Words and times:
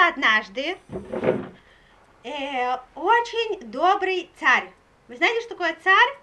однажды 0.00 0.76
э, 2.22 2.78
очень 2.94 3.60
добрый 3.70 4.30
царь. 4.38 4.70
Вы 5.08 5.16
знаете, 5.16 5.40
что 5.40 5.50
такое 5.50 5.76
царь? 5.82 6.18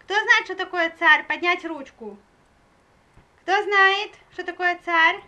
Кто 0.00 0.14
знает, 0.14 0.44
что 0.44 0.54
такое 0.54 0.94
царь? 0.98 1.26
Поднять 1.26 1.64
ручку. 1.64 2.16
Кто 3.42 3.62
знает, 3.62 4.12
что 4.32 4.44
такое 4.44 4.78
царь? 4.84 5.20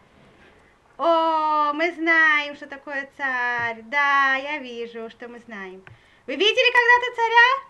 О, 0.98 1.72
мы 1.72 1.92
знаем, 1.92 2.56
что 2.56 2.66
такое 2.66 3.08
царь. 3.16 3.82
Да, 3.82 4.34
я 4.36 4.58
вижу, 4.58 5.08
что 5.10 5.28
мы 5.28 5.38
знаем. 5.40 5.84
Вы 6.26 6.36
видели 6.36 6.72
когда-то 6.72 7.16
царя? 7.16 7.68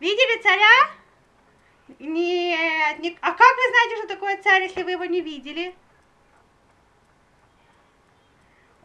Видели 0.00 0.42
царя? 0.42 1.02
Нет, 1.98 2.98
не... 2.98 3.16
а 3.20 3.32
как 3.32 3.56
вы 3.56 3.62
знаете, 3.70 3.96
что 3.96 4.08
такое 4.08 4.42
царь, 4.42 4.62
если 4.62 4.82
вы 4.82 4.92
его 4.92 5.04
не 5.04 5.20
видели? 5.20 5.74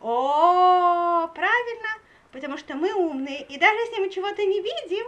О, 0.01 1.27
правильно, 1.27 1.89
потому 2.31 2.57
что 2.57 2.75
мы 2.75 2.93
умные, 2.93 3.43
и 3.43 3.57
даже 3.57 3.77
если 3.79 4.01
мы 4.01 4.09
чего-то 4.09 4.43
не 4.45 4.61
видим, 4.61 5.05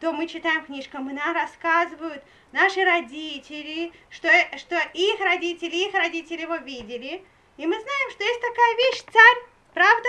то 0.00 0.12
мы 0.12 0.26
читаем 0.26 0.64
книжкам, 0.64 1.08
и 1.08 1.14
нам 1.14 1.34
рассказывают 1.34 2.22
наши 2.52 2.84
родители, 2.84 3.92
что, 4.10 4.28
что 4.58 4.76
их 4.92 5.20
родители, 5.20 5.88
их 5.88 5.94
родители 5.94 6.42
его 6.42 6.56
видели. 6.56 7.24
И 7.56 7.66
мы 7.66 7.80
знаем, 7.80 8.10
что 8.10 8.24
есть 8.24 8.40
такая 8.40 8.76
вещь 8.76 9.02
царь, 9.10 9.42
правда? 9.72 10.08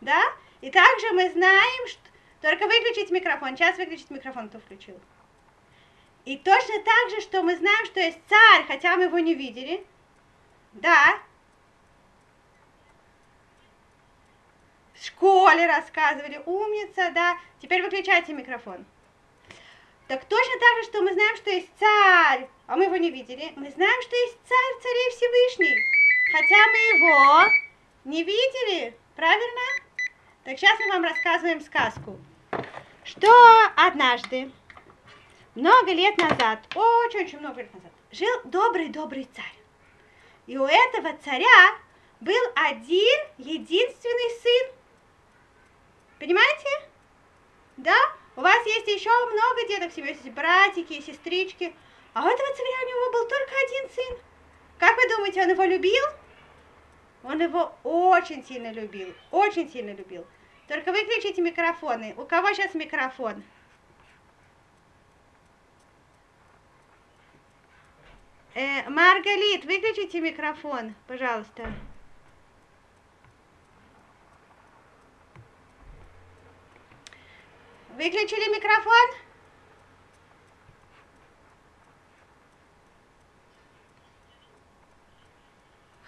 Да? 0.00 0.22
И 0.60 0.70
также 0.70 1.12
мы 1.12 1.30
знаем, 1.30 1.88
что... 1.88 2.00
Только 2.42 2.66
выключить 2.66 3.10
микрофон. 3.10 3.56
Сейчас 3.56 3.76
выключить 3.76 4.10
микрофон, 4.10 4.48
кто 4.48 4.60
включил. 4.60 5.00
И 6.26 6.36
точно 6.36 6.74
так 6.80 7.10
же, 7.10 7.20
что 7.20 7.42
мы 7.42 7.56
знаем, 7.56 7.86
что 7.86 7.98
есть 7.98 8.18
царь, 8.28 8.64
хотя 8.68 8.96
мы 8.96 9.04
его 9.04 9.18
не 9.18 9.34
видели. 9.34 9.84
Да. 10.74 11.18
Школе 15.06 15.66
рассказывали. 15.66 16.42
Умница, 16.46 17.10
да. 17.14 17.38
Теперь 17.60 17.82
выключайте 17.82 18.32
микрофон. 18.32 18.84
Так 20.08 20.24
точно 20.24 20.52
так 20.60 20.76
же, 20.78 20.84
что 20.84 21.02
мы 21.02 21.12
знаем, 21.12 21.36
что 21.36 21.50
есть 21.50 21.70
царь, 21.78 22.48
а 22.66 22.76
мы 22.76 22.84
его 22.84 22.96
не 22.96 23.10
видели. 23.10 23.52
Мы 23.56 23.70
знаем, 23.70 24.02
что 24.02 24.16
есть 24.16 24.38
царь, 24.44 24.82
царей 24.82 25.10
Всевышний. 25.10 25.76
Хотя 26.32 26.56
мы 26.70 26.78
его 26.96 27.52
не 28.04 28.22
видели. 28.22 28.96
Правильно? 29.16 29.62
Так 30.44 30.58
сейчас 30.58 30.78
мы 30.78 30.88
вам 30.90 31.04
рассказываем 31.04 31.60
сказку. 31.60 32.18
Что 33.02 33.32
однажды, 33.76 34.50
много 35.54 35.92
лет 35.92 36.16
назад, 36.18 36.60
очень-очень 36.74 37.38
много 37.40 37.62
лет 37.62 37.74
назад, 37.74 37.92
жил 38.12 38.40
добрый-добрый 38.44 39.28
царь. 39.34 39.56
И 40.46 40.56
у 40.56 40.66
этого 40.66 41.16
царя 41.24 41.76
был 42.20 42.42
один 42.54 43.18
единственный 43.38 44.40
сын. 44.40 44.75
Понимаете? 46.26 46.68
Да? 47.76 47.96
У 48.34 48.40
вас 48.40 48.66
есть 48.66 48.88
еще 48.88 49.10
много 49.26 49.68
деток 49.68 49.92
в 49.92 49.94
семье, 49.94 50.10
есть 50.10 50.28
братики, 50.30 51.00
сестрички. 51.00 51.72
А 52.14 52.24
у 52.24 52.26
этого 52.26 52.48
царя 52.48 52.82
у 52.82 52.88
него 52.88 53.12
был 53.12 53.28
только 53.28 53.52
один 53.64 53.90
сын. 53.90 54.18
Как 54.76 54.96
вы 54.96 55.08
думаете, 55.08 55.42
он 55.42 55.50
его 55.50 55.62
любил? 55.62 56.04
Он 57.22 57.40
его 57.40 57.72
очень 57.84 58.44
сильно 58.44 58.72
любил, 58.72 59.14
очень 59.30 59.70
сильно 59.70 59.92
любил. 59.92 60.26
Только 60.66 60.90
выключите 60.90 61.40
микрофоны. 61.40 62.12
У 62.16 62.24
кого 62.24 62.52
сейчас 62.54 62.74
микрофон? 62.74 63.44
Э, 68.54 68.90
Маргалит, 68.90 69.64
выключите 69.64 70.20
микрофон, 70.20 70.96
пожалуйста. 71.06 71.72
Выключили 77.96 78.54
микрофон? 78.54 79.16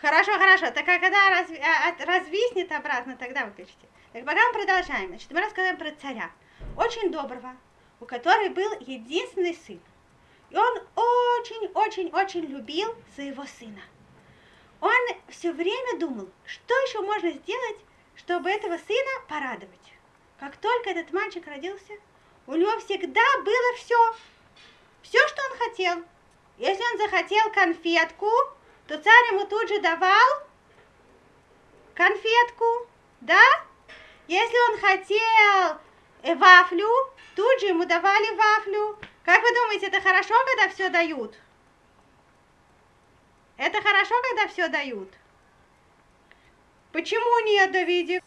Хорошо, 0.02 0.32
хорошо. 0.32 0.70
Так 0.70 0.86
а 0.86 0.98
когда 0.98 1.30
разв... 1.30 1.50
а, 1.58 2.04
развиснет 2.04 2.70
обратно, 2.72 3.16
тогда 3.16 3.46
выключите. 3.46 3.88
Так 4.12 4.26
пока 4.26 4.38
мы 4.48 4.52
продолжаем. 4.52 5.08
Значит, 5.08 5.30
мы 5.30 5.40
рассказываем 5.40 5.78
про 5.78 5.92
царя. 5.92 6.30
Очень 6.76 7.10
доброго, 7.10 7.56
у 8.00 8.04
которого 8.04 8.50
был 8.50 8.70
единственный 8.80 9.54
сын. 9.54 9.80
И 10.50 10.56
он 10.56 10.78
очень-очень-очень 10.94 12.44
любил 12.44 12.94
своего 13.14 13.46
сына. 13.46 13.80
Он 14.82 15.16
все 15.28 15.52
время 15.52 15.98
думал, 15.98 16.28
что 16.44 16.74
еще 16.80 17.00
можно 17.00 17.30
сделать, 17.30 17.78
чтобы 18.14 18.50
этого 18.50 18.76
сына 18.76 19.26
порадовать. 19.26 19.97
Как 20.38 20.56
только 20.56 20.90
этот 20.90 21.12
мальчик 21.12 21.46
родился, 21.46 21.94
у 22.46 22.54
него 22.54 22.78
всегда 22.78 23.24
было 23.42 23.74
все. 23.76 24.14
Все, 25.02 25.18
что 25.28 25.42
он 25.50 25.58
хотел. 25.58 26.04
Если 26.58 26.82
он 26.92 26.98
захотел 26.98 27.50
конфетку, 27.52 28.30
то 28.86 28.98
царь 28.98 29.26
ему 29.32 29.44
тут 29.46 29.68
же 29.68 29.80
давал 29.80 30.46
конфетку, 31.94 32.88
да? 33.20 33.42
Если 34.28 34.72
он 34.72 34.80
хотел 34.80 35.80
э, 36.22 36.34
вафлю, 36.36 36.88
тут 37.34 37.60
же 37.60 37.66
ему 37.66 37.84
давали 37.84 38.34
вафлю. 38.36 38.98
Как 39.24 39.42
вы 39.42 39.54
думаете, 39.54 39.86
это 39.86 40.00
хорошо, 40.00 40.34
когда 40.46 40.68
все 40.72 40.88
дают? 40.88 41.36
Это 43.56 43.82
хорошо, 43.82 44.14
когда 44.30 44.48
все 44.48 44.68
дают? 44.68 45.12
Почему 46.92 47.44
нет, 47.44 47.72
Давидик? 47.72 48.22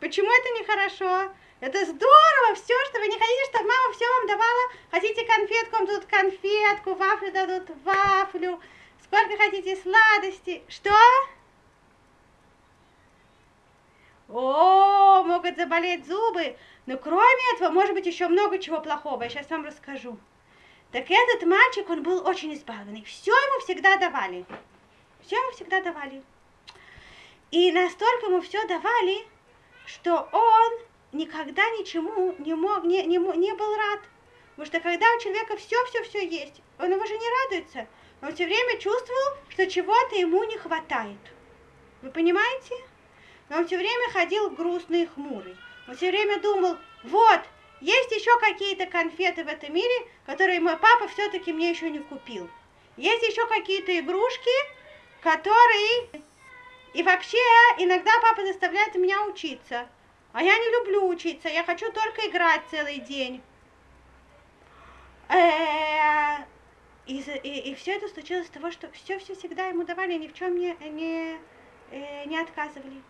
Почему 0.00 0.30
это 0.30 0.60
нехорошо? 0.60 1.32
Это 1.60 1.84
здорово, 1.84 2.54
все, 2.54 2.74
что 2.86 2.98
вы 3.00 3.06
не 3.06 3.18
хотите, 3.18 3.44
чтобы 3.50 3.68
мама 3.68 3.92
все 3.92 4.06
вам 4.08 4.26
давала. 4.26 4.70
Хотите 4.90 5.26
конфетку, 5.26 5.76
вам 5.76 5.86
дадут 5.86 6.06
конфетку, 6.06 6.94
вафлю 6.94 7.32
дадут 7.32 7.70
вафлю. 7.84 8.60
Сколько 9.04 9.36
хотите 9.36 9.76
сладости. 9.76 10.62
Что? 10.68 10.96
О, 14.30 15.22
могут 15.24 15.56
заболеть 15.56 16.06
зубы. 16.06 16.56
Но 16.86 16.96
кроме 16.96 17.54
этого, 17.54 17.70
может 17.70 17.92
быть, 17.92 18.06
еще 18.06 18.28
много 18.28 18.58
чего 18.58 18.80
плохого. 18.80 19.22
Я 19.24 19.28
сейчас 19.28 19.50
вам 19.50 19.66
расскажу. 19.66 20.18
Так 20.92 21.10
этот 21.10 21.46
мальчик, 21.46 21.90
он 21.90 22.02
был 22.02 22.26
очень 22.26 22.54
избалованный. 22.54 23.04
Все 23.04 23.32
ему 23.32 23.60
всегда 23.60 23.96
давали. 23.96 24.46
Все 25.26 25.36
ему 25.36 25.52
всегда 25.52 25.82
давали. 25.82 26.22
И 27.50 27.70
настолько 27.72 28.26
ему 28.26 28.40
все 28.40 28.66
давали, 28.66 29.26
что 29.94 30.28
он 30.32 30.72
никогда 31.12 31.68
ничему 31.70 32.34
не, 32.38 32.54
мог, 32.54 32.84
не, 32.84 33.02
не, 33.02 33.18
не 33.18 33.54
был 33.54 33.76
рад. 33.76 34.00
Потому 34.50 34.66
что 34.66 34.80
когда 34.80 35.06
у 35.14 35.20
человека 35.20 35.56
все-все-все 35.56 36.26
есть, 36.26 36.62
он 36.78 36.92
его 36.92 37.04
же 37.04 37.16
не 37.16 37.26
радуется. 37.42 37.88
Он 38.22 38.34
все 38.34 38.46
время 38.46 38.78
чувствовал, 38.78 39.36
что 39.48 39.66
чего-то 39.66 40.16
ему 40.16 40.44
не 40.44 40.58
хватает. 40.58 41.18
Вы 42.02 42.10
понимаете? 42.10 42.74
Он 43.50 43.66
все 43.66 43.78
время 43.78 44.10
ходил 44.12 44.50
грустный 44.50 45.02
и 45.02 45.06
хмурый. 45.06 45.56
Он 45.88 45.96
все 45.96 46.10
время 46.10 46.38
думал, 46.40 46.76
вот, 47.02 47.40
есть 47.80 48.12
еще 48.12 48.38
какие-то 48.38 48.86
конфеты 48.86 49.42
в 49.42 49.48
этом 49.48 49.74
мире, 49.74 50.06
которые 50.26 50.60
мой 50.60 50.76
папа 50.76 51.08
все-таки 51.08 51.52
мне 51.52 51.70
еще 51.70 51.90
не 51.90 51.98
купил. 51.98 52.48
Есть 52.96 53.26
еще 53.26 53.46
какие-то 53.46 53.98
игрушки, 53.98 54.50
которые 55.22 56.22
и 56.92 57.02
вообще, 57.02 57.38
иногда 57.78 58.10
папа 58.20 58.44
заставляет 58.44 58.94
меня 58.94 59.24
учиться. 59.24 59.88
А 60.32 60.42
я 60.42 60.56
не 60.56 60.70
люблю 60.78 61.08
учиться, 61.08 61.48
я 61.48 61.64
хочу 61.64 61.90
только 61.92 62.28
играть 62.28 62.62
целый 62.70 62.98
день. 62.98 63.42
Э, 65.28 66.44
и, 67.06 67.18
и, 67.20 67.70
и 67.70 67.74
все 67.74 67.92
это 67.92 68.08
случилось 68.08 68.46
с 68.46 68.50
того, 68.50 68.70
что 68.70 68.90
все-все 68.92 69.34
всегда 69.34 69.66
ему 69.66 69.84
давали, 69.84 70.14
ни 70.14 70.28
в 70.28 70.34
чем 70.34 70.56
не, 70.56 70.76
не, 70.90 71.36
э, 71.90 72.24
не 72.26 72.38
отказывали. 72.38 73.02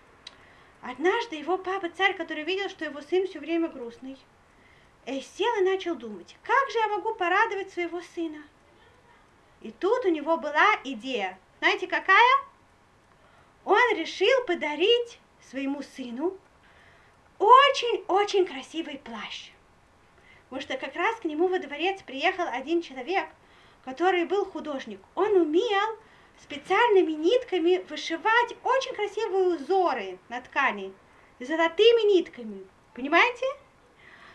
Однажды 0.83 1.37
его 1.37 1.59
папа, 1.59 1.91
царь, 1.91 2.15
который 2.15 2.45
видел, 2.45 2.69
что 2.71 2.87
его 2.87 3.03
сын 3.03 3.27
все 3.27 3.39
время 3.39 3.69
грустный, 3.69 4.19
э, 5.05 5.21
сел 5.21 5.55
и 5.61 5.65
начал 5.65 5.95
думать, 5.95 6.37
как 6.43 6.71
же 6.71 6.79
я 6.79 6.89
могу 6.89 7.15
порадовать 7.15 7.73
своего 7.73 8.01
сына? 8.15 8.43
И 9.61 9.71
тут 9.73 10.07
у 10.07 10.09
него 10.09 10.39
была 10.39 10.67
идея. 10.85 11.39
Знаете, 11.59 11.87
какая? 11.87 12.50
Он 13.71 13.97
решил 13.97 14.45
подарить 14.47 15.21
своему 15.49 15.83
сыну 15.83 16.37
очень-очень 17.39 18.45
красивый 18.45 18.99
плащ. 18.99 19.53
Потому 20.49 20.63
что 20.63 20.77
как 20.77 20.97
раз 20.97 21.21
к 21.21 21.25
нему 21.25 21.47
во 21.47 21.61
дворец 21.61 22.03
приехал 22.03 22.47
один 22.51 22.83
человек, 22.83 23.29
который 23.85 24.25
был 24.25 24.45
художник. 24.45 25.01
Он 25.15 25.37
умел 25.37 25.99
специальными 26.43 27.13
нитками 27.13 27.85
вышивать 27.89 28.57
очень 28.65 28.93
красивые 28.95 29.55
узоры 29.55 30.19
на 30.29 30.41
ткани, 30.41 30.93
золотыми 31.39 32.13
нитками. 32.13 32.67
Понимаете? 32.95 33.47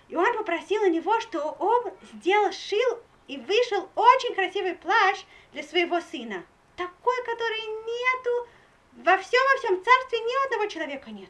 И 0.08 0.16
он 0.16 0.34
попросил 0.38 0.84
у 0.84 0.88
него, 0.88 1.20
что 1.20 1.42
он 1.60 1.92
сделал, 2.14 2.54
шил 2.54 3.00
и 3.28 3.38
вышел 3.38 3.90
очень 3.96 4.34
красивый 4.34 4.76
плащ 4.76 5.26
для 5.52 5.64
своего 5.64 6.00
сына. 6.00 6.46
Такой, 6.78 7.18
который 7.26 7.66
нету 7.86 8.50
во 8.96 9.18
всем 9.18 9.42
во 9.54 9.60
всем 9.60 9.84
царстве 9.84 10.20
ни 10.20 10.46
одного 10.46 10.68
человека 10.68 11.12
нет, 11.12 11.30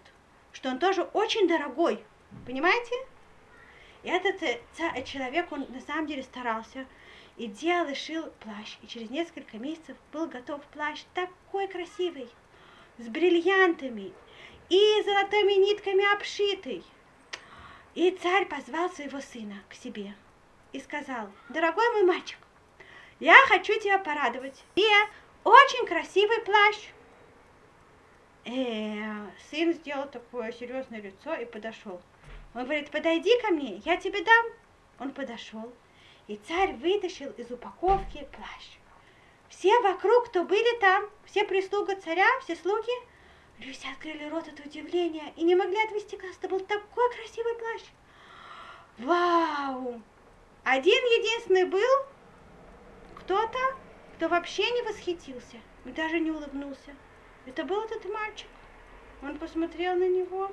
что 0.54 0.70
он 0.70 0.80
тоже 0.80 1.04
очень 1.14 1.48
дорогой, 1.48 2.04
понимаете? 2.46 2.96
И 4.04 4.10
этот 4.10 4.42
э, 4.44 4.62
ца- 4.78 5.02
человек, 5.02 5.52
он 5.52 5.66
на 5.70 5.82
самом 5.82 6.06
деле 6.06 6.24
старался, 6.24 6.86
и 7.38 7.48
делал 7.48 7.90
и 7.90 7.96
шил 7.96 8.32
плащ, 8.40 8.78
и 8.82 8.88
через 8.88 9.10
несколько 9.10 9.58
месяцев 9.58 9.98
был 10.14 10.28
готов 10.28 10.62
плащ 10.68 11.04
такой 11.14 11.68
красивый, 11.68 12.30
с 12.98 13.08
бриллиантами 13.08 14.14
и 14.70 15.04
золотыми 15.04 15.54
нитками 15.54 16.14
обшитый. 16.14 16.84
И 17.94 18.12
царь 18.12 18.46
позвал 18.46 18.90
своего 18.90 19.22
сына 19.22 19.56
к 19.70 19.74
себе 19.74 20.14
и 20.72 20.80
сказал, 20.80 21.30
дорогой 21.50 21.90
мой 21.94 22.04
мальчик, 22.04 22.38
я 23.20 23.36
хочу 23.48 23.80
тебя 23.80 23.98
порадовать. 23.98 24.64
И 24.76 24.86
очень 25.44 25.86
красивый 25.88 26.42
плащ. 26.42 26.76
Э, 28.46 29.28
сын 29.50 29.74
сделал 29.74 30.08
такое 30.08 30.52
серьезное 30.52 31.02
лицо 31.02 31.34
и 31.34 31.46
подошел. 31.46 32.00
Он 32.54 32.64
говорит, 32.64 32.92
подойди 32.92 33.32
ко 33.42 33.52
мне, 33.52 33.78
я 33.86 33.98
тебе 33.98 34.24
дам. 34.24 34.46
Он 35.00 35.12
подошел, 35.12 35.74
и 36.28 36.38
царь 36.48 36.74
вытащил 36.74 37.32
из 37.32 37.50
упаковки 37.52 38.28
плащ. 38.32 38.78
Все 39.50 39.80
вокруг, 39.82 40.28
кто 40.28 40.44
были 40.44 40.80
там, 40.80 41.10
все 41.26 41.44
прислуга 41.44 41.96
царя, 41.96 42.28
все 42.44 42.56
слуги, 42.56 42.94
люди 43.60 43.88
открыли 43.92 44.30
рот 44.30 44.48
от 44.48 44.60
удивления 44.60 45.34
и 45.36 45.44
не 45.44 45.56
могли 45.56 45.82
отвести 45.84 46.16
глаз. 46.16 46.36
Это 46.38 46.48
был 46.48 46.60
такой 46.60 47.12
красивый 47.14 47.56
плащ. 47.56 47.82
Вау! 49.00 50.02
Один 50.64 50.94
единственный 50.94 51.66
был 51.66 52.06
кто-то, 53.18 53.60
кто 54.16 54.30
вообще 54.30 54.70
не 54.70 54.84
восхитился 54.84 55.58
и 55.86 55.90
даже 55.90 56.20
не 56.20 56.32
улыбнулся. 56.32 56.96
Это 57.46 57.64
был 57.64 57.82
этот 57.84 58.06
мальчик. 58.06 58.48
Он 59.22 59.38
посмотрел 59.38 59.96
на 59.96 60.08
него. 60.08 60.52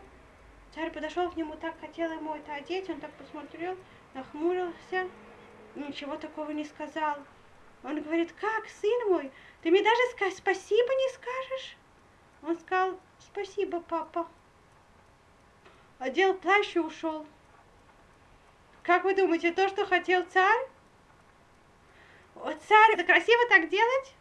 Царь 0.75 0.91
подошел 0.91 1.31
к 1.31 1.37
нему, 1.37 1.55
так 1.57 1.79
хотел 1.81 2.11
ему 2.13 2.35
это 2.35 2.55
одеть, 2.55 2.89
он 2.89 2.99
так 3.01 3.13
посмотрел, 3.13 3.77
нахмурился, 4.15 5.09
ничего 5.75 6.17
такого 6.17 6.51
не 6.51 6.65
сказал. 6.65 7.19
Он 7.85 8.01
говорит, 8.01 8.33
как, 8.33 8.69
сын 8.69 9.09
мой, 9.11 9.31
ты 9.63 9.71
мне 9.71 9.83
даже 9.83 10.33
спасибо 10.35 10.89
не 10.95 11.09
скажешь? 11.13 11.77
Он 12.43 12.59
сказал, 12.59 12.99
спасибо, 13.19 13.81
папа. 13.81 14.27
Одел 15.99 16.35
плащ 16.35 16.75
и 16.75 16.79
ушел. 16.79 17.27
Как 18.83 19.05
вы 19.05 19.15
думаете, 19.15 19.53
то, 19.53 19.69
что 19.69 19.87
хотел 19.87 20.25
царь? 20.25 20.69
Вот 22.35 22.57
царь, 22.63 22.93
это 22.95 23.05
красиво 23.05 23.43
так 23.49 23.69
делать? 23.69 24.15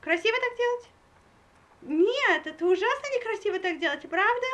Красиво 0.00 0.36
так 0.40 0.56
делать? 0.56 0.88
Нет, 1.82 2.46
это 2.46 2.64
ужасно 2.64 3.06
некрасиво 3.14 3.58
так 3.58 3.78
делать, 3.80 4.08
правда? 4.08 4.46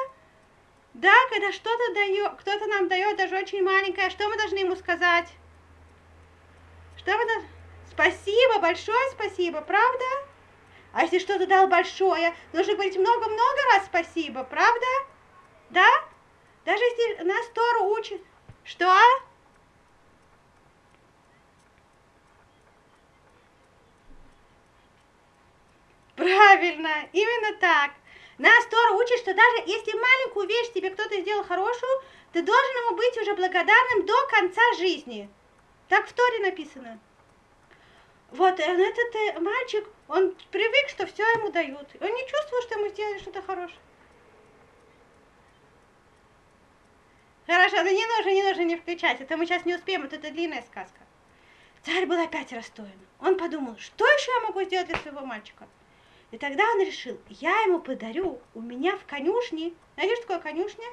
Да, 0.94 1.14
когда 1.30 1.52
что-то 1.52 1.94
дает, 1.94 2.32
кто-то 2.40 2.66
нам 2.66 2.88
дает 2.88 3.16
даже 3.18 3.36
очень 3.36 3.62
маленькое, 3.62 4.10
что 4.10 4.28
мы 4.28 4.36
должны 4.36 4.58
ему 4.58 4.74
сказать? 4.76 5.28
Что 6.96 7.16
мы 7.16 7.26
должны... 7.26 7.48
Спасибо, 7.90 8.60
большое 8.60 9.10
спасибо, 9.12 9.60
правда? 9.60 10.04
А 10.92 11.02
если 11.02 11.18
что-то 11.18 11.46
дал 11.46 11.68
большое, 11.68 12.34
нужно 12.52 12.74
говорить 12.74 12.96
много-много 12.96 13.58
раз 13.74 13.84
спасибо, 13.86 14.42
правда? 14.44 14.86
Да? 15.70 15.88
Даже 16.64 16.82
если 16.82 17.24
нас 17.24 17.46
Тору 17.54 17.90
учит. 17.90 18.22
Что? 18.64 18.90
Правильно, 26.18 27.08
именно 27.12 27.56
так. 27.60 27.92
Нас 28.38 28.66
Тора 28.66 28.94
учит, 28.94 29.18
что 29.20 29.34
даже 29.34 29.62
если 29.66 29.92
маленькую 29.96 30.48
вещь 30.48 30.72
тебе 30.74 30.90
кто-то 30.90 31.20
сделал 31.20 31.44
хорошую, 31.44 32.02
ты 32.32 32.42
должен 32.42 32.76
ему 32.86 32.96
быть 32.96 33.16
уже 33.18 33.36
благодарным 33.36 34.04
до 34.04 34.26
конца 34.26 34.60
жизни. 34.78 35.30
Так 35.88 36.08
в 36.08 36.12
Торе 36.12 36.40
написано. 36.40 36.98
Вот 38.32 38.58
этот 38.58 39.14
э, 39.14 39.38
мальчик, 39.38 39.88
он 40.08 40.34
привык, 40.50 40.88
что 40.88 41.06
все 41.06 41.22
ему 41.22 41.52
дают. 41.52 41.88
Он 42.00 42.12
не 42.12 42.26
чувствовал, 42.28 42.62
что 42.64 42.78
ему 42.80 42.88
сделали 42.88 43.18
что-то 43.18 43.40
хорошее. 43.40 43.78
Хорошо, 47.46 47.76
но 47.76 47.90
не 47.90 48.06
нужно, 48.06 48.30
не 48.30 48.42
нужно 48.42 48.62
не 48.62 48.76
включать. 48.76 49.20
Это 49.20 49.36
мы 49.36 49.46
сейчас 49.46 49.64
не 49.64 49.76
успеем, 49.76 50.02
вот 50.02 50.12
это 50.12 50.32
длинная 50.32 50.62
сказка. 50.62 50.98
Царь 51.84 52.06
был 52.06 52.20
опять 52.20 52.52
расстроен. 52.52 53.06
Он 53.20 53.38
подумал, 53.38 53.78
что 53.78 54.04
еще 54.04 54.32
я 54.32 54.40
могу 54.48 54.64
сделать 54.64 54.88
для 54.88 54.98
своего 54.98 55.24
мальчика? 55.24 55.68
И 56.30 56.38
тогда 56.38 56.64
он 56.72 56.80
решил, 56.82 57.18
я 57.28 57.62
ему 57.62 57.80
подарю 57.80 58.38
у 58.54 58.60
меня 58.60 58.96
в 58.96 59.06
конюшне. 59.06 59.72
Знаете, 59.94 60.16
что 60.16 60.26
такое 60.26 60.40
конюшня? 60.40 60.86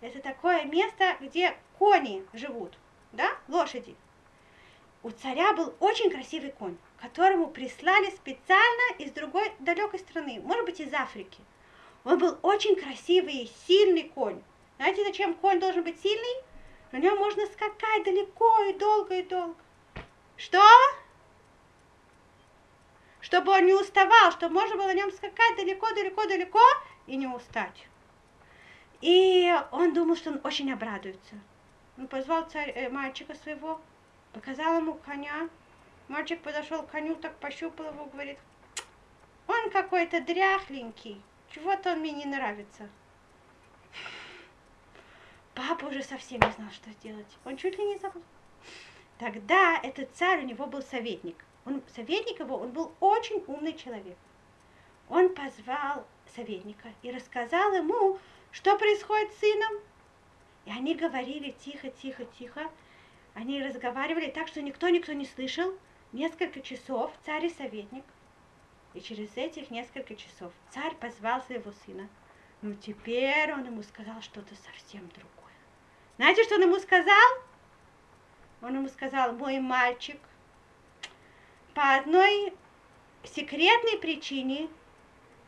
Это 0.00 0.20
такое 0.20 0.64
место, 0.64 1.16
где 1.20 1.56
кони 1.78 2.24
живут, 2.32 2.78
да, 3.12 3.36
лошади. 3.48 3.96
У 5.02 5.10
царя 5.10 5.52
был 5.54 5.74
очень 5.80 6.10
красивый 6.10 6.52
конь, 6.52 6.76
которому 7.00 7.48
прислали 7.48 8.10
специально 8.10 8.96
из 8.98 9.10
другой 9.12 9.50
далекой 9.58 9.98
страны, 9.98 10.40
может 10.42 10.64
быть, 10.66 10.80
из 10.80 10.92
Африки. 10.92 11.40
Он 12.04 12.18
был 12.18 12.38
очень 12.42 12.76
красивый 12.76 13.50
сильный 13.66 14.04
конь. 14.04 14.42
Знаете, 14.76 15.04
зачем 15.04 15.34
конь 15.34 15.58
должен 15.58 15.82
быть 15.82 16.00
сильный? 16.00 16.44
На 16.92 16.98
нем 16.98 17.18
можно 17.18 17.44
скакать 17.46 18.04
далеко 18.04 18.64
и 18.64 18.72
долго 18.74 19.18
и 19.18 19.22
долго. 19.22 19.56
Что? 20.36 20.62
Чтобы 23.20 23.52
он 23.52 23.66
не 23.66 23.74
уставал, 23.74 24.32
чтобы 24.32 24.54
можно 24.54 24.76
было 24.76 24.86
на 24.86 24.94
нем 24.94 25.10
скакать 25.12 25.56
далеко-далеко-далеко 25.56 26.62
и 27.06 27.16
не 27.16 27.26
устать. 27.26 27.86
И 29.00 29.54
он 29.72 29.92
думал, 29.92 30.16
что 30.16 30.30
он 30.30 30.40
очень 30.44 30.72
обрадуется. 30.72 31.34
Он 31.98 32.06
позвал 32.06 32.48
царь, 32.48 32.70
э, 32.70 32.88
мальчика 32.88 33.34
своего, 33.34 33.80
показал 34.32 34.78
ему 34.78 34.94
коня. 34.94 35.48
Мальчик 36.08 36.40
подошел 36.40 36.82
к 36.82 36.90
коню, 36.90 37.14
так 37.14 37.36
пощупал 37.36 37.86
его, 37.86 38.06
говорит, 38.06 38.38
он 39.46 39.70
какой-то 39.70 40.20
дряхленький, 40.20 41.20
чего-то 41.52 41.92
он 41.92 42.00
мне 42.00 42.12
не 42.12 42.24
нравится. 42.24 42.88
Папа 45.54 45.86
уже 45.86 46.02
совсем 46.02 46.40
не 46.40 46.52
знал, 46.52 46.70
что 46.70 46.90
сделать. 46.92 47.26
Он 47.44 47.56
чуть 47.56 47.76
ли 47.76 47.84
не 47.84 47.98
забыл. 47.98 48.22
Тогда 49.18 49.78
этот 49.82 50.14
царь, 50.14 50.40
у 50.40 50.46
него 50.46 50.66
был 50.66 50.82
советник. 50.82 51.44
Он, 51.70 51.82
советник 51.94 52.40
его, 52.40 52.56
он 52.56 52.72
был 52.72 52.92
очень 52.98 53.44
умный 53.46 53.74
человек. 53.74 54.18
Он 55.08 55.32
позвал 55.32 56.04
советника 56.34 56.88
и 57.02 57.12
рассказал 57.12 57.72
ему, 57.74 58.18
что 58.50 58.76
происходит 58.76 59.32
с 59.32 59.38
сыном. 59.38 59.80
И 60.64 60.72
они 60.72 60.96
говорили 60.96 61.54
тихо, 61.60 61.90
тихо, 61.90 62.24
тихо. 62.24 62.68
Они 63.34 63.62
разговаривали 63.62 64.30
так, 64.30 64.48
что 64.48 64.60
никто 64.60 64.88
никто 64.88 65.12
не 65.12 65.26
слышал. 65.26 65.72
Несколько 66.12 66.60
часов 66.60 67.12
царь 67.24 67.46
и 67.46 67.50
советник. 67.50 68.04
И 68.94 69.00
через 69.00 69.36
этих 69.36 69.70
несколько 69.70 70.16
часов 70.16 70.52
царь 70.70 70.96
позвал 70.96 71.40
своего 71.42 71.70
сына. 71.86 72.08
Ну, 72.62 72.74
теперь 72.74 73.52
он 73.52 73.64
ему 73.64 73.84
сказал 73.84 74.20
что-то 74.22 74.56
совсем 74.56 75.08
другое. 75.10 75.54
Знаете, 76.16 76.42
что 76.42 76.56
он 76.56 76.62
ему 76.62 76.80
сказал? 76.80 77.30
Он 78.60 78.74
ему 78.74 78.88
сказал, 78.88 79.32
мой 79.34 79.60
мальчик, 79.60 80.18
по 81.74 81.94
одной 81.94 82.52
секретной 83.24 83.98
причине 83.98 84.68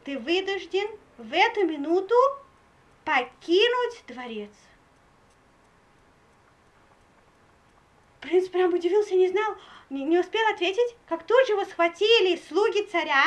ты 0.05 0.19
вынужден 0.19 0.89
в 1.19 1.33
эту 1.33 1.67
минуту 1.67 2.15
покинуть 3.05 4.05
дворец. 4.07 4.51
Принц 8.21 8.49
прям 8.49 8.73
удивился, 8.73 9.15
не 9.15 9.29
знал, 9.29 9.57
не, 9.91 10.05
не 10.05 10.19
успел 10.19 10.47
ответить, 10.53 10.97
как 11.09 11.27
тут 11.27 11.47
же 11.47 11.55
его 11.55 11.65
схватили 11.65 12.41
слуги 12.49 12.83
царя, 12.87 13.25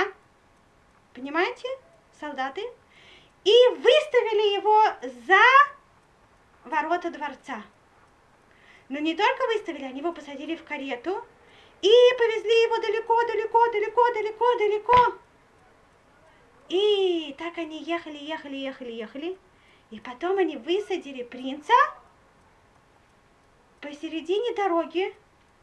понимаете, 1.14 1.68
солдаты, 2.20 2.62
и 3.44 3.54
выставили 3.70 4.56
его 4.56 4.84
за 5.28 6.70
ворота 6.70 7.12
дворца. 7.12 7.62
Но 8.88 9.00
не 9.00 9.16
только 9.16 9.46
выставили, 9.48 9.84
они 9.84 10.00
его 10.00 10.14
посадили 10.14 10.56
в 10.56 10.64
карету 10.64 11.26
и 11.86 12.18
повезли 12.18 12.64
его 12.64 12.78
далеко, 12.80 13.24
далеко, 13.28 13.70
далеко, 13.72 14.14
далеко, 14.14 14.58
далеко. 14.58 15.14
И 16.70 17.36
так 17.38 17.60
они 17.60 17.84
ехали, 17.84 18.18
ехали, 18.18 18.56
ехали, 18.56 18.92
ехали. 18.92 19.38
И 19.92 20.00
потом 20.00 20.40
они 20.40 20.58
высадили 20.58 21.22
принца 21.22 21.74
посередине 23.82 24.56
дороги, 24.56 25.16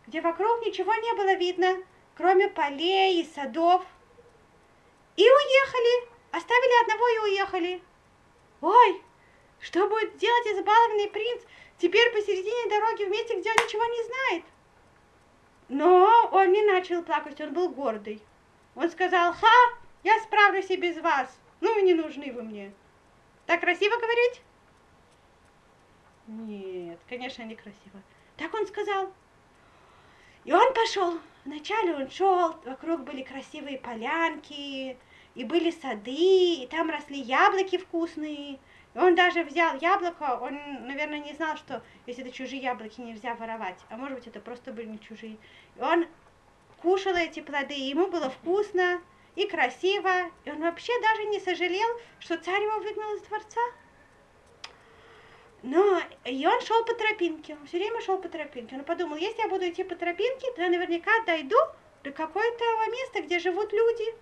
где 0.06 0.20
вокруг 0.20 0.64
ничего 0.64 0.94
не 0.94 1.12
было 1.14 1.34
видно, 1.34 1.82
кроме 2.16 2.48
полей 2.48 3.20
и 3.20 3.28
садов. 3.34 3.82
И 5.16 5.24
уехали, 5.24 6.08
оставили 6.30 6.82
одного 6.84 7.08
и 7.08 7.32
уехали. 7.32 7.82
Ой, 8.60 9.02
что 9.58 9.88
будет 9.88 10.16
делать 10.18 10.46
избалованный 10.46 11.08
принц 11.08 11.42
теперь 11.78 12.12
посередине 12.12 12.70
дороги 12.70 13.02
в 13.06 13.10
месте, 13.10 13.40
где 13.40 13.50
он 13.50 13.56
ничего 13.56 13.84
не 13.86 14.04
знает? 14.04 14.44
Но 15.72 16.28
он 16.32 16.52
не 16.52 16.62
начал 16.64 17.02
плакать, 17.02 17.40
он 17.40 17.54
был 17.54 17.70
гордый. 17.70 18.20
Он 18.74 18.90
сказал, 18.90 19.32
ха, 19.32 19.78
я 20.04 20.20
справлюсь 20.20 20.68
и 20.68 20.76
без 20.76 20.98
вас. 20.98 21.34
Ну 21.62 21.78
и 21.78 21.82
не 21.82 21.94
нужны 21.94 22.30
вы 22.30 22.42
мне. 22.42 22.74
Так 23.46 23.62
красиво 23.62 23.96
говорить? 23.96 24.42
Нет, 26.26 26.98
конечно, 27.08 27.42
не 27.44 27.54
красиво. 27.54 28.02
Так 28.36 28.52
он 28.52 28.66
сказал. 28.66 29.14
И 30.44 30.52
он 30.52 30.74
пошел. 30.74 31.18
Вначале 31.46 31.94
он 31.94 32.10
шел, 32.10 32.54
вокруг 32.66 33.04
были 33.04 33.22
красивые 33.22 33.78
полянки, 33.78 34.98
и 35.34 35.44
были 35.44 35.70
сады, 35.70 36.12
и 36.12 36.68
там 36.70 36.90
росли 36.90 37.18
яблоки 37.18 37.78
вкусные. 37.78 38.58
Он 38.94 39.14
даже 39.14 39.42
взял 39.42 39.76
яблоко, 39.78 40.38
он, 40.42 40.86
наверное, 40.86 41.18
не 41.18 41.32
знал, 41.32 41.56
что 41.56 41.82
если 42.06 42.24
это 42.24 42.32
чужие 42.32 42.60
яблоки, 42.60 43.00
нельзя 43.00 43.34
воровать. 43.34 43.78
А 43.88 43.96
может 43.96 44.18
быть, 44.18 44.26
это 44.26 44.38
просто 44.38 44.72
были 44.72 44.86
не 44.86 45.00
чужие. 45.00 45.38
И 45.76 45.80
он 45.80 46.06
кушал 46.82 47.14
эти 47.16 47.40
плоды, 47.40 47.74
и 47.74 47.88
ему 47.88 48.08
было 48.08 48.28
вкусно 48.28 49.00
и 49.34 49.46
красиво. 49.46 50.30
И 50.44 50.50
он 50.50 50.60
вообще 50.60 50.92
даже 51.00 51.24
не 51.24 51.40
сожалел, 51.40 51.88
что 52.18 52.36
царь 52.36 52.62
его 52.62 52.80
выгнал 52.80 53.14
из 53.14 53.22
дворца. 53.22 53.60
Но 55.62 56.02
и 56.24 56.46
он 56.46 56.60
шел 56.60 56.84
по 56.84 56.92
тропинке, 56.94 57.54
он 57.54 57.66
все 57.66 57.78
время 57.78 58.00
шел 58.02 58.18
по 58.18 58.28
тропинке. 58.28 58.76
Он 58.76 58.84
подумал, 58.84 59.16
если 59.16 59.40
я 59.40 59.48
буду 59.48 59.66
идти 59.68 59.84
по 59.84 59.94
тропинке, 59.94 60.52
то 60.52 60.62
я 60.62 60.68
наверняка 60.68 61.12
дойду 61.24 61.56
до 62.02 62.10
какого-то 62.10 62.64
места, 62.90 63.22
где 63.22 63.38
живут 63.38 63.72
люди. 63.72 64.14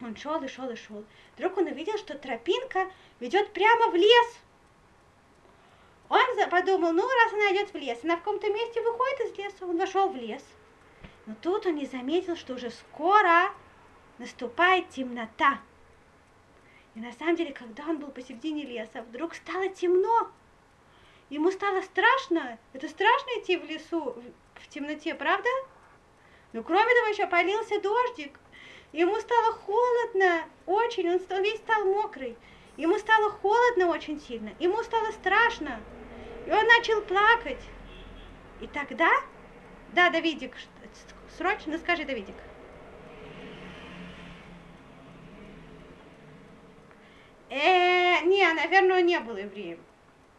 Он 0.00 0.14
шел 0.16 0.42
и 0.42 0.48
шел 0.48 0.68
и 0.70 0.76
шел. 0.76 1.04
Вдруг 1.36 1.56
он 1.56 1.66
увидел, 1.66 1.96
что 1.96 2.18
тропинка 2.18 2.90
ведет 3.18 3.52
прямо 3.52 3.90
в 3.90 3.94
лес. 3.94 4.38
Он 6.08 6.20
подумал, 6.50 6.92
ну, 6.92 7.02
раз 7.02 7.32
она 7.32 7.52
идет 7.52 7.72
в 7.72 7.76
лес, 7.76 7.98
она 8.04 8.16
в 8.16 8.20
каком-то 8.20 8.52
месте 8.52 8.80
выходит 8.82 9.20
из 9.20 9.38
леса. 9.38 9.66
Он 9.66 9.78
вошел 9.78 10.08
в 10.08 10.16
лес. 10.16 10.44
Но 11.24 11.34
тут 11.42 11.66
он 11.66 11.74
не 11.76 11.86
заметил, 11.86 12.36
что 12.36 12.54
уже 12.54 12.70
скоро 12.70 13.50
наступает 14.18 14.90
темнота. 14.90 15.60
И 16.94 17.00
на 17.00 17.12
самом 17.12 17.36
деле, 17.36 17.52
когда 17.52 17.84
он 17.84 17.98
был 17.98 18.08
посередине 18.08 18.64
леса, 18.64 19.02
вдруг 19.02 19.34
стало 19.34 19.68
темно. 19.68 20.30
Ему 21.28 21.50
стало 21.50 21.82
страшно. 21.82 22.58
Это 22.72 22.88
страшно 22.88 23.28
идти 23.40 23.56
в 23.56 23.64
лесу 23.64 24.22
в 24.54 24.68
темноте, 24.68 25.14
правда? 25.14 25.48
Но 26.52 26.62
кроме 26.62 26.94
того, 26.94 27.08
еще 27.08 27.26
полился 27.26 27.80
дождик. 27.80 28.38
Ему 28.96 29.14
стало 29.20 29.52
холодно 29.52 30.48
очень, 30.64 31.10
он, 31.10 31.20
стал, 31.20 31.42
весь 31.42 31.58
стал 31.58 31.84
мокрый. 31.84 32.34
Ему 32.78 32.96
стало 32.98 33.30
холодно 33.30 33.88
очень 33.88 34.18
сильно, 34.18 34.54
ему 34.58 34.82
стало 34.84 35.12
страшно. 35.12 35.82
И 36.46 36.50
он 36.50 36.66
начал 36.66 37.02
плакать. 37.02 37.60
И 38.62 38.66
тогда, 38.66 39.10
да, 39.92 40.08
Давидик, 40.08 40.54
срочно 41.36 41.76
скажи, 41.76 42.04
Давидик. 42.06 42.36
Э, 47.50 48.24
не, 48.24 48.50
наверное, 48.54 49.00
он 49.00 49.04
не 49.04 49.20
был 49.20 49.36
евреем. 49.36 49.80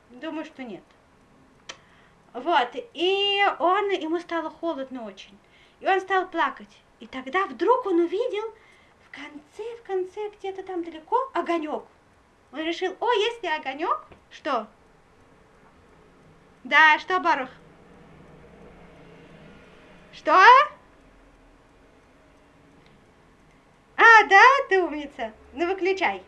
Думаю, 0.09 0.45
что 0.45 0.63
нет. 0.63 0.83
Вот, 2.33 2.69
и 2.73 3.39
он, 3.59 3.91
ему 3.91 4.17
стало 4.17 4.49
холодно 4.49 5.05
очень. 5.05 5.37
И 5.79 5.87
он 5.87 6.01
стал 6.01 6.27
плакать. 6.27 6.75
И 6.99 7.07
тогда 7.07 7.45
вдруг 7.45 7.85
он 7.85 7.99
увидел 7.99 8.53
в 9.05 9.11
конце, 9.11 9.77
в 9.77 9.83
конце, 9.83 10.29
где-то 10.29 10.63
там 10.63 10.83
далеко, 10.83 11.29
огонек. 11.33 11.83
Он 12.51 12.59
решил, 12.59 12.95
о, 12.99 13.11
если 13.11 13.47
огонек, 13.47 13.99
что? 14.29 14.67
Да, 16.63 16.97
что, 16.99 17.19
Барух? 17.19 17.49
Что? 20.11 20.31
А, 23.97 24.23
да, 24.29 24.43
ты 24.69 24.81
умница. 24.81 25.33
Ну, 25.53 25.67
выключай 25.67 26.23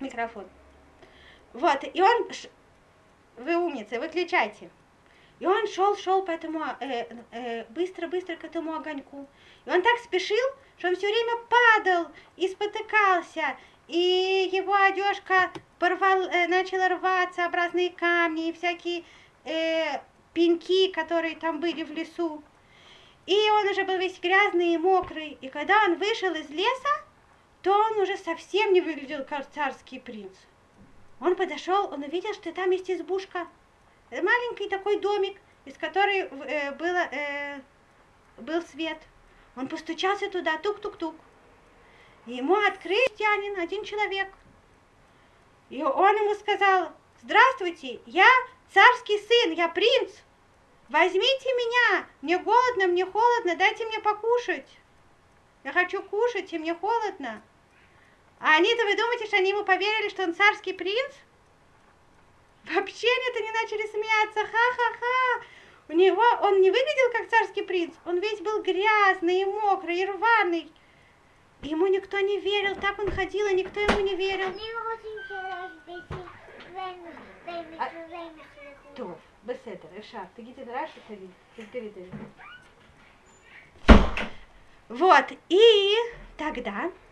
микрофон. 0.00 0.46
Вот, 1.52 1.84
и 1.92 2.02
он... 2.02 2.28
Вы 3.36 3.56
умница, 3.56 3.98
выключайте. 3.98 4.70
И 5.44 5.46
он 5.46 5.68
шел, 5.68 5.94
шел 5.94 6.22
по 6.22 6.30
этому, 6.30 6.64
э, 6.80 7.04
э, 7.30 7.64
быстро, 7.68 8.08
быстро 8.08 8.34
к 8.36 8.44
этому 8.44 8.74
огоньку. 8.74 9.28
И 9.66 9.70
он 9.70 9.82
так 9.82 9.98
спешил, 9.98 10.46
что 10.78 10.88
он 10.88 10.96
все 10.96 11.06
время 11.06 11.36
падал 11.50 12.10
и 12.38 12.48
спотыкался, 12.48 13.54
и 13.86 14.48
его 14.50 14.72
одежка 14.72 15.52
порвал, 15.78 16.22
э, 16.22 16.46
начала 16.46 16.88
рваться 16.88 17.44
об 17.44 17.54
разные 17.54 17.90
камни 17.90 18.48
и 18.48 18.52
всякие 18.54 19.04
э, 19.44 20.00
пеньки, 20.32 20.90
которые 20.90 21.36
там 21.36 21.60
были 21.60 21.84
в 21.84 21.90
лесу. 21.90 22.42
И 23.26 23.50
он 23.50 23.68
уже 23.68 23.84
был 23.84 23.98
весь 23.98 24.18
грязный 24.20 24.72
и 24.72 24.78
мокрый. 24.78 25.36
И 25.42 25.50
когда 25.50 25.84
он 25.84 25.96
вышел 25.96 26.32
из 26.32 26.48
леса, 26.48 27.04
то 27.60 27.70
он 27.70 27.98
уже 27.98 28.16
совсем 28.16 28.72
не 28.72 28.80
выглядел 28.80 29.26
как 29.26 29.46
царский 29.50 29.98
принц. 29.98 30.38
Он 31.20 31.36
подошел, 31.36 31.92
он 31.92 32.02
увидел, 32.02 32.32
что 32.32 32.50
там 32.50 32.70
есть 32.70 32.90
избушка, 32.90 33.46
маленький 34.22 34.68
такой 34.68 34.98
домик, 35.00 35.38
из 35.64 35.76
которой 35.78 36.20
э, 36.20 36.72
было, 36.72 37.08
э, 37.10 37.60
был 38.38 38.62
свет. 38.62 38.98
Он 39.56 39.68
постучался 39.68 40.30
туда, 40.30 40.58
тук-тук-тук. 40.58 41.14
Ему 42.26 42.56
открыл 42.56 42.96
христианин, 43.24 43.58
один 43.60 43.84
человек. 43.84 44.28
И 45.70 45.82
он 45.82 46.16
ему 46.16 46.34
сказал, 46.34 46.92
здравствуйте, 47.22 48.00
я 48.06 48.28
царский 48.72 49.18
сын, 49.18 49.52
я 49.52 49.68
принц. 49.68 50.12
Возьмите 50.88 51.48
меня, 51.54 52.06
мне 52.22 52.38
голодно, 52.38 52.86
мне 52.86 53.06
холодно, 53.06 53.56
дайте 53.56 53.86
мне 53.86 54.00
покушать. 54.00 54.68
Я 55.64 55.72
хочу 55.72 56.02
кушать, 56.02 56.52
и 56.52 56.58
мне 56.58 56.74
холодно. 56.74 57.42
А 58.38 58.56
они-то, 58.56 58.84
вы 58.84 58.96
думаете, 58.96 59.26
что 59.26 59.36
они 59.36 59.50
ему 59.50 59.64
поверили, 59.64 60.10
что 60.10 60.24
он 60.24 60.34
царский 60.34 60.74
принц? 60.74 61.14
Вообще 62.65 63.07
нет, 63.07 63.35
они 63.37 63.51
начали 63.51 63.87
смеяться, 63.87 64.39
ха-ха-ха. 64.41 65.45
У 65.87 65.93
него, 65.93 66.23
он 66.41 66.61
не 66.61 66.69
выглядел 66.69 67.11
как 67.11 67.29
царский 67.29 67.63
принц, 67.63 67.95
он 68.05 68.19
весь 68.19 68.39
был 68.41 68.61
грязный 68.61 69.41
и 69.41 69.45
мокрый, 69.45 69.97
и 69.97 70.05
рваный. 70.05 70.71
Ему 71.63 71.87
никто 71.87 72.19
не 72.19 72.39
верил, 72.39 72.75
так 72.75 72.99
он 72.99 73.11
ходил, 73.11 73.47
и 73.47 73.55
никто 73.55 73.79
ему 73.79 73.99
не 74.01 74.15
верил. 74.15 74.53
טוב, 78.95 79.15
בסדר, 79.43 79.87
אפשר. 79.97 80.21
תגידי 80.35 80.63
דרש 80.63 80.89
ותגידי, 80.97 81.27
תסבירי 81.55 81.87
את 81.87 81.93
זה. 81.93 82.01
Вот, 84.89 85.31
и 85.49 85.95
тогда 86.35 86.85
Э, 86.85 87.02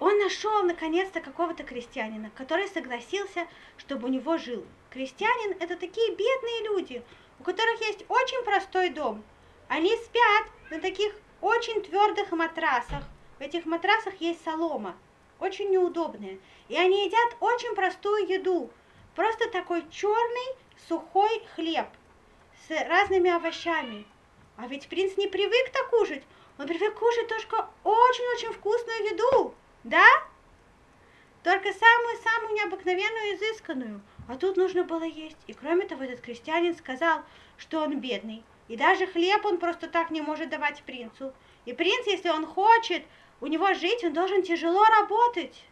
он 0.00 0.18
нашел 0.18 0.64
наконец-то 0.64 1.20
какого-то 1.20 1.62
крестьянина, 1.62 2.30
который 2.34 2.66
согласился, 2.66 3.46
чтобы 3.76 4.08
у 4.08 4.10
него 4.10 4.36
жил. 4.36 4.66
Крестьянин– 4.90 5.56
это 5.60 5.76
такие 5.76 6.10
бедные 6.10 6.64
люди, 6.64 7.04
у 7.38 7.44
которых 7.44 7.80
есть 7.82 8.04
очень 8.08 8.44
простой 8.44 8.90
дом. 8.90 9.22
Они 9.68 9.94
спят 9.96 10.46
на 10.70 10.80
таких 10.80 11.14
очень 11.40 11.80
твердых 11.82 12.32
матрасах. 12.32 13.04
В 13.38 13.40
этих 13.40 13.66
матрасах 13.66 14.20
есть 14.20 14.42
солома, 14.42 14.96
очень 15.38 15.70
неудобная. 15.70 16.38
И 16.68 16.76
они 16.76 17.06
едят 17.06 17.36
очень 17.38 17.76
простую 17.76 18.26
еду. 18.26 18.70
Просто 19.14 19.48
такой 19.48 19.84
черный 19.90 20.56
сухой 20.88 21.46
хлеб 21.54 21.86
с 22.66 22.88
разными 22.88 23.30
овощами. 23.30 24.06
А 24.56 24.66
ведь 24.66 24.88
принц 24.88 25.16
не 25.16 25.28
привык 25.28 25.70
так 25.72 25.90
кушать. 25.90 26.24
Он 26.58 26.66
привык 26.66 26.98
кушать 26.98 27.28
только 27.28 27.68
очень-очень 27.84 28.52
вкусную 28.52 29.04
еду. 29.04 29.54
Да? 29.84 30.04
Только 31.42 31.72
самую-самую 31.72 32.54
необыкновенную 32.54 33.36
изысканную. 33.36 34.00
А 34.28 34.36
тут 34.36 34.56
нужно 34.56 34.84
было 34.84 35.04
есть. 35.04 35.38
И 35.46 35.52
кроме 35.52 35.86
того, 35.86 36.04
этот 36.04 36.20
крестьянин 36.20 36.76
сказал, 36.76 37.22
что 37.56 37.80
он 37.80 38.00
бедный. 38.00 38.44
И 38.68 38.76
даже 38.76 39.06
хлеб 39.06 39.44
он 39.46 39.58
просто 39.58 39.88
так 39.88 40.10
не 40.10 40.20
может 40.20 40.50
давать 40.50 40.82
принцу. 40.82 41.32
И 41.64 41.72
принц, 41.72 42.06
если 42.06 42.28
он 42.28 42.46
хочет 42.46 43.04
у 43.40 43.46
него 43.46 43.72
жить, 43.74 44.04
он 44.04 44.12
должен 44.12 44.42
тяжело 44.42 44.84
работать. 44.84 45.64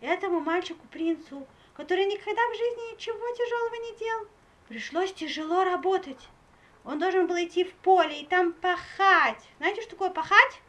Этому 0.00 0.40
мальчику-принцу, 0.40 1.46
который 1.74 2.04
никогда 2.04 2.42
в 2.42 2.56
жизни 2.56 2.92
ничего 2.92 3.34
тяжелого 3.36 3.74
не 3.74 3.98
делал, 3.98 4.26
пришлось 4.68 5.12
тяжело 5.12 5.64
работать. 5.64 6.28
Он 6.84 6.98
должен 6.98 7.26
был 7.26 7.36
идти 7.36 7.64
в 7.64 7.72
поле 7.74 8.20
и 8.20 8.26
там 8.26 8.52
пахать. 8.52 9.42
Знаете, 9.58 9.82
что 9.82 9.90
такое 9.90 10.10
пахать? 10.10 10.60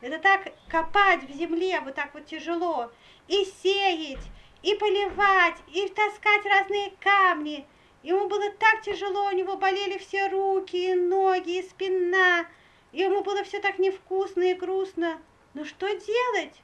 Это 0.00 0.18
так 0.18 0.52
копать 0.68 1.24
в 1.24 1.32
земле 1.32 1.80
вот 1.80 1.94
так 1.94 2.14
вот 2.14 2.26
тяжело. 2.26 2.90
И 3.28 3.44
сеять, 3.44 4.30
и 4.62 4.74
поливать, 4.74 5.56
и 5.68 5.88
таскать 5.88 6.44
разные 6.46 6.92
камни. 7.00 7.66
Ему 8.02 8.28
было 8.28 8.50
так 8.52 8.80
тяжело, 8.82 9.26
у 9.26 9.32
него 9.32 9.56
болели 9.56 9.98
все 9.98 10.28
руки, 10.28 10.90
и 10.90 10.94
ноги, 10.94 11.58
и 11.58 11.68
спина. 11.68 12.46
Ему 12.92 13.22
было 13.22 13.44
все 13.44 13.60
так 13.60 13.78
невкусно 13.78 14.42
и 14.42 14.54
грустно. 14.54 15.20
Но 15.52 15.64
что 15.64 15.86
делать? 15.86 16.62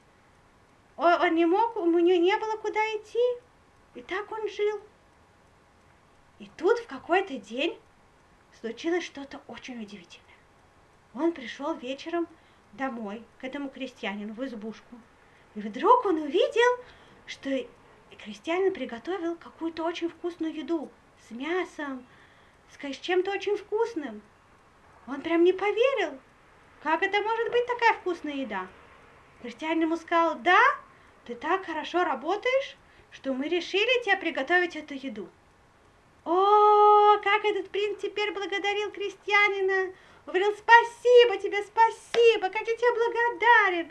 Он, 0.95 1.13
он 1.21 1.35
не 1.35 1.45
мог, 1.45 1.75
у 1.77 1.85
него 1.85 2.19
не 2.19 2.35
было 2.37 2.57
куда 2.57 2.79
идти. 2.95 3.41
И 3.93 4.01
так 4.01 4.31
он 4.31 4.49
жил. 4.49 4.81
И 6.39 6.49
тут 6.57 6.79
в 6.79 6.87
какой-то 6.87 7.37
день 7.37 7.77
случилось 8.59 9.03
что-то 9.03 9.41
очень 9.47 9.81
удивительное. 9.81 10.25
Он 11.13 11.31
пришел 11.31 11.73
вечером 11.75 12.27
домой, 12.77 13.23
к 13.39 13.43
этому 13.43 13.69
крестьянину, 13.69 14.33
в 14.33 14.45
избушку. 14.45 14.95
И 15.55 15.59
вдруг 15.59 16.05
он 16.05 16.21
увидел, 16.21 16.83
что 17.25 17.49
крестьянин 18.23 18.73
приготовил 18.73 19.35
какую-то 19.35 19.83
очень 19.83 20.09
вкусную 20.09 20.53
еду 20.53 20.89
с 21.27 21.31
мясом, 21.31 22.05
с 22.71 22.97
чем-то 22.97 23.31
очень 23.31 23.57
вкусным. 23.57 24.21
Он 25.07 25.21
прям 25.21 25.43
не 25.43 25.53
поверил, 25.53 26.19
как 26.83 27.01
это 27.01 27.21
может 27.21 27.51
быть 27.51 27.65
такая 27.65 27.93
вкусная 27.95 28.35
еда. 28.35 28.67
Крестьянин 29.41 29.81
ему 29.81 29.97
сказал, 29.97 30.35
да, 30.39 30.59
ты 31.25 31.35
так 31.35 31.65
хорошо 31.65 32.03
работаешь, 32.03 32.77
что 33.11 33.33
мы 33.33 33.47
решили 33.47 34.03
тебе 34.03 34.17
приготовить 34.17 34.75
эту 34.75 34.93
еду. 34.93 35.29
О, 36.25 37.17
как 37.23 37.45
этот 37.45 37.69
принц 37.69 38.01
теперь 38.01 38.33
благодарил 38.33 38.91
крестьянина. 38.91 39.93
Говорил, 40.27 40.53
спасибо 40.57 41.37
тебе, 41.37 41.63
спасибо, 41.63 42.49
как 42.49 42.67
я 42.67 42.75
тебе 42.75 42.93
благодарен. 42.93 43.89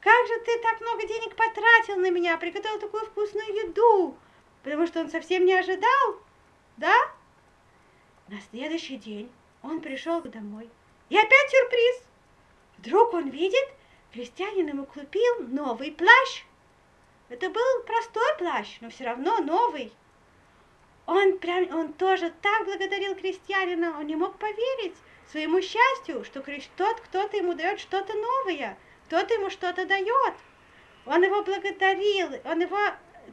Как 0.00 0.26
же 0.26 0.40
ты 0.40 0.58
так 0.58 0.80
много 0.80 1.06
денег 1.06 1.36
потратил 1.36 1.96
на 1.98 2.10
меня, 2.10 2.36
приготовил 2.38 2.80
такую 2.80 3.06
вкусную 3.06 3.46
еду. 3.54 4.18
Потому 4.64 4.88
что 4.88 5.00
он 5.00 5.10
совсем 5.10 5.44
не 5.44 5.54
ожидал, 5.54 6.20
да? 6.76 6.92
На 8.26 8.40
следующий 8.50 8.96
день 8.96 9.30
он 9.62 9.80
пришел 9.80 10.20
домой. 10.22 10.68
И 11.08 11.16
опять 11.16 11.50
сюрприз. 11.50 12.02
Вдруг 12.78 13.14
он 13.14 13.28
видит, 13.28 13.68
крестьянин 14.12 14.66
ему 14.66 14.86
купил 14.86 15.46
новый 15.46 15.92
плащ. 15.92 16.42
Это 17.28 17.48
был 17.48 17.82
простой 17.86 18.36
плащ, 18.38 18.78
но 18.80 18.90
все 18.90 19.04
равно 19.04 19.38
новый. 19.38 19.92
Он 21.06 21.38
прям, 21.38 21.72
он 21.72 21.92
тоже 21.92 22.32
так 22.42 22.64
благодарил 22.64 23.14
крестьянина, 23.14 24.00
он 24.00 24.08
не 24.08 24.16
мог 24.16 24.36
поверить 24.36 24.96
своему 25.30 25.60
счастью, 25.60 26.24
что 26.24 26.42
тот 26.76 27.00
кто-то 27.00 27.36
ему 27.36 27.54
дает 27.54 27.80
что-то 27.80 28.14
новое, 28.14 28.78
кто-то 29.06 29.34
ему 29.34 29.50
что-то 29.50 29.86
дает. 29.86 30.34
Он 31.04 31.22
его 31.22 31.42
благодарил, 31.42 32.40
он 32.44 32.60
его 32.60 32.78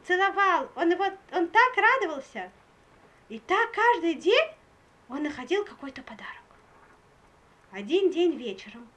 целовал, 0.06 0.70
он, 0.74 0.90
его, 0.90 1.04
он 1.32 1.48
так 1.48 1.76
радовался. 1.76 2.50
И 3.28 3.38
так 3.38 3.72
каждый 3.72 4.14
день 4.14 4.50
он 5.08 5.22
находил 5.22 5.64
какой-то 5.64 6.02
подарок. 6.02 6.28
Один 7.70 8.10
день 8.10 8.36
вечером, 8.36 8.88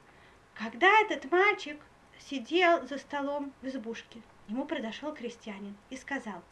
когда 0.54 0.88
этот 1.00 1.30
мальчик 1.30 1.80
сидел 2.18 2.86
за 2.86 2.98
столом 2.98 3.52
в 3.62 3.66
избушке, 3.66 4.22
ему 4.48 4.64
подошел 4.64 5.12
крестьянин 5.14 5.76
и 5.90 5.96
сказал, 5.96 6.42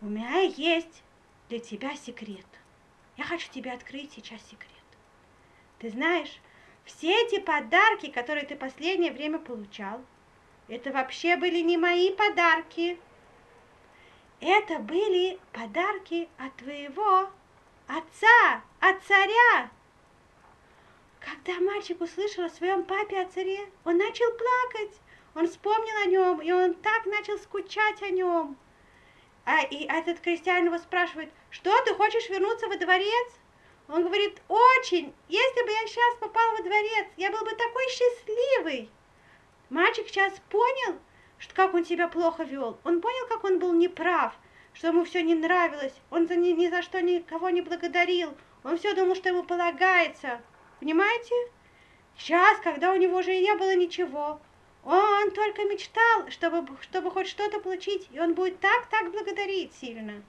у 0.00 0.06
меня 0.06 0.40
есть 0.40 1.02
для 1.48 1.58
тебя 1.58 1.94
секрет. 1.96 2.46
Я 3.16 3.24
хочу 3.24 3.50
тебе 3.50 3.72
открыть 3.72 4.12
сейчас 4.12 4.40
секрет. 4.42 4.81
Ты 5.82 5.90
знаешь, 5.90 6.38
все 6.84 7.12
эти 7.24 7.40
подарки, 7.40 8.08
которые 8.08 8.46
ты 8.46 8.54
последнее 8.54 9.10
время 9.10 9.40
получал, 9.40 10.00
это 10.68 10.92
вообще 10.92 11.36
были 11.36 11.58
не 11.58 11.76
мои 11.76 12.12
подарки. 12.12 13.00
Это 14.38 14.78
были 14.78 15.40
подарки 15.50 16.28
от 16.38 16.54
твоего 16.54 17.28
отца, 17.88 18.62
от 18.78 19.02
царя. 19.02 19.70
Когда 21.18 21.58
мальчик 21.58 22.00
услышал 22.00 22.44
о 22.44 22.50
своем 22.50 22.84
папе, 22.84 23.20
о 23.20 23.28
царе, 23.28 23.68
он 23.84 23.98
начал 23.98 24.30
плакать. 24.30 25.00
Он 25.34 25.48
вспомнил 25.48 25.96
о 26.04 26.06
нем, 26.06 26.40
и 26.42 26.52
он 26.52 26.74
так 26.74 27.06
начал 27.06 27.36
скучать 27.38 28.00
о 28.02 28.10
нем. 28.10 28.56
А, 29.44 29.62
и 29.62 29.84
этот 29.86 30.20
крестьянин 30.20 30.66
его 30.66 30.78
спрашивает, 30.78 31.30
что 31.50 31.76
ты 31.82 31.92
хочешь 31.96 32.28
вернуться 32.28 32.68
во 32.68 32.76
дворец? 32.76 33.41
Он 33.92 34.04
говорит, 34.04 34.40
очень, 34.48 35.12
если 35.28 35.62
бы 35.66 35.70
я 35.70 35.86
сейчас 35.86 36.14
попал 36.18 36.52
во 36.52 36.62
дворец, 36.62 37.08
я 37.18 37.30
был 37.30 37.40
бы 37.40 37.50
такой 37.50 37.84
счастливый. 37.90 38.88
Мальчик 39.68 40.08
сейчас 40.08 40.32
понял, 40.48 40.98
что 41.38 41.54
как 41.54 41.74
он 41.74 41.84
себя 41.84 42.08
плохо 42.08 42.42
вел. 42.44 42.78
Он 42.84 43.02
понял, 43.02 43.26
как 43.28 43.44
он 43.44 43.58
был 43.58 43.74
неправ, 43.74 44.34
что 44.72 44.86
ему 44.86 45.04
все 45.04 45.22
не 45.22 45.34
нравилось. 45.34 45.92
Он 46.08 46.26
за, 46.26 46.36
ни, 46.36 46.52
ни 46.52 46.68
за 46.68 46.80
что 46.80 47.02
никого 47.02 47.50
не 47.50 47.60
благодарил. 47.60 48.34
Он 48.64 48.78
все 48.78 48.94
думал, 48.94 49.14
что 49.14 49.28
ему 49.28 49.42
полагается. 49.42 50.40
Понимаете? 50.80 51.34
Сейчас, 52.16 52.60
когда 52.60 52.92
у 52.92 52.96
него 52.96 53.18
уже 53.18 53.38
не 53.38 53.54
было 53.56 53.76
ничего, 53.76 54.40
он 54.86 55.30
только 55.32 55.64
мечтал, 55.64 56.30
чтобы, 56.30 56.66
чтобы 56.80 57.10
хоть 57.10 57.28
что-то 57.28 57.60
получить, 57.60 58.08
и 58.10 58.18
он 58.18 58.32
будет 58.32 58.58
так-так 58.58 59.12
благодарить 59.12 59.74
сильно. 59.74 60.22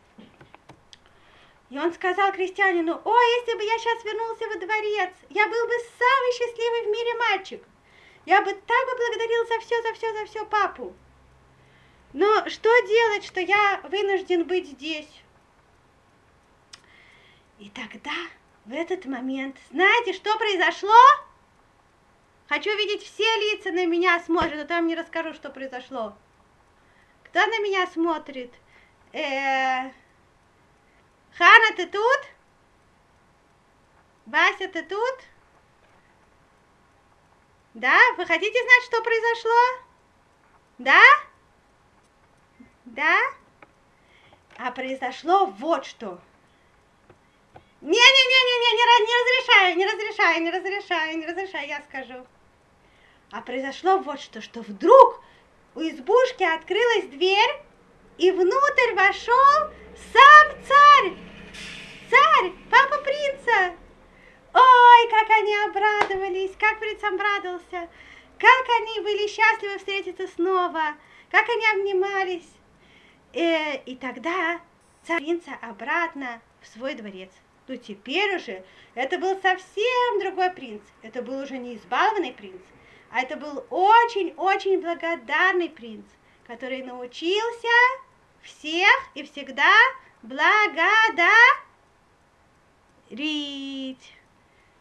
И 1.70 1.80
он 1.80 1.94
сказал 1.94 2.32
крестьянину, 2.32 3.02
о, 3.04 3.22
если 3.40 3.58
бы 3.58 3.64
я 3.64 3.78
сейчас 3.80 4.04
вернулся 4.04 4.48
во 4.48 4.56
дворец, 4.56 5.14
я 5.30 5.48
был 5.48 5.68
бы 5.68 5.74
самый 5.98 6.34
счастливый 6.34 6.84
в 6.84 6.90
мире 6.92 7.18
мальчик. 7.30 7.64
Я 8.26 8.42
бы 8.42 8.54
так 8.54 8.86
бы 8.86 8.98
благодарил 8.98 9.48
за 9.48 9.60
все, 9.60 9.82
за 9.82 9.94
все, 9.94 10.14
за 10.14 10.26
все 10.26 10.46
папу. 10.46 10.94
Но 12.14 12.48
что 12.48 12.70
делать, 12.88 13.26
что 13.26 13.40
я 13.40 13.82
вынужден 13.84 14.46
быть 14.46 14.68
здесь? 14.68 15.10
И 17.60 17.70
тогда, 17.70 18.14
в 18.66 18.74
этот 18.74 19.06
момент, 19.06 19.58
знаете, 19.72 20.14
что 20.14 20.38
произошло? 20.38 21.00
Хочу 22.50 22.70
видеть 22.78 23.04
все 23.04 23.24
лица 23.24 23.72
на 23.72 23.86
меня 23.88 24.20
смотрят, 24.20 24.70
а 24.70 24.76
вам 24.76 24.88
не 24.88 24.96
расскажу, 24.96 25.34
что 25.34 25.50
произошло. 25.50 26.16
Кто 27.24 27.40
на 27.40 27.60
меня 27.62 27.88
смотрит? 27.88 28.54
Э 29.12 29.88
-э 29.88 29.92
Хана, 31.38 31.76
ты 31.76 31.88
тут? 31.88 32.22
Вася, 34.28 34.68
ты 34.68 34.84
тут? 34.84 35.20
Да? 37.74 37.98
Вы 38.18 38.26
хотите 38.26 38.60
знать, 38.60 38.84
что 38.86 39.02
произошло? 39.02 39.84
Да? 40.78 41.02
Да? 42.86 43.18
А 44.58 44.72
произошло 44.72 45.48
вот 45.48 45.86
что. 45.86 46.20
Не-не-не-не-не, 47.82 49.06
не, 49.06 49.16
разрешаю, 49.22 49.78
не 49.78 49.86
разрешаю, 49.86 50.44
не 50.44 50.52
разрешаю, 50.52 51.18
не 51.18 51.26
разрешаю, 51.26 51.68
я 51.68 51.82
скажу. 51.82 52.26
А 53.32 53.42
произошло 53.42 53.98
вот 53.98 54.22
что, 54.22 54.42
что 54.42 54.62
вдруг 54.62 55.22
у 55.76 55.82
избушки 55.82 56.44
открылась 56.44 57.08
дверь, 57.08 57.62
и 58.20 58.32
внутрь 58.32 58.94
вошел 58.94 59.74
сам 59.96 60.58
царь. 60.68 61.14
Царь, 62.10 62.52
папа 62.70 62.98
принца. 63.04 63.76
Ой, 64.54 65.10
как 65.10 65.30
они 65.30 65.56
обрадовались, 65.68 66.56
как 66.60 66.80
принц 66.80 67.04
обрадовался, 67.04 67.90
как 68.38 68.66
они 68.82 69.00
были 69.02 69.28
счастливы 69.28 69.78
встретиться 69.78 70.28
снова, 70.28 70.96
как 71.32 71.48
они 71.50 71.66
обнимались. 71.74 72.50
Э, 73.34 73.78
и 73.86 73.96
тогда 73.96 74.62
царь 75.04 75.18
принца 75.18 75.52
обратно 75.62 76.42
в 76.62 76.68
свой 76.68 76.94
дворец. 76.94 77.32
Но 77.68 77.78
теперь 77.78 78.36
уже 78.36 78.64
это 78.94 79.18
был 79.18 79.40
совсем 79.42 80.20
другой 80.20 80.52
принц. 80.52 80.82
Это 81.02 81.22
был 81.22 81.42
уже 81.42 81.58
не 81.58 81.76
избалованный 81.76 82.34
принц, 82.34 82.62
а 83.10 83.22
это 83.22 83.38
был 83.38 83.66
очень-очень 83.70 84.82
благодарный 84.82 85.70
принц, 85.70 86.06
который 86.46 86.84
научился 86.84 87.70
всех 88.44 88.90
и 89.16 89.24
всегда 89.24 89.72
благодарить. 90.22 91.24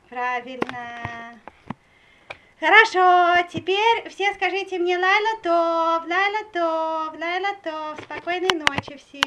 Правильно. 0.08 1.40
Хорошо, 2.60 3.48
теперь 3.52 4.08
все 4.08 4.32
скажите 4.34 4.78
мне 4.78 4.96
Лайла 4.96 5.36
Тов, 5.42 6.06
Лайла 6.08 6.44
Тов, 6.52 7.18
Лайла 7.18 7.56
Тов. 7.64 7.98
Спокойной 8.04 8.50
ночи 8.50 8.96
всем. 8.98 9.22